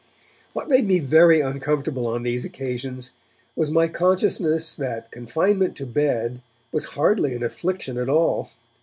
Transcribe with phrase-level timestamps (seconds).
[0.53, 3.11] What made me very uncomfortable on these occasions
[3.55, 8.49] was my consciousness that confinement to bed was hardly an affliction at all.